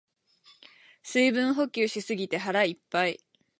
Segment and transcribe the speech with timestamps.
[1.03, 3.23] 水分補給しすぎて腹いっぱい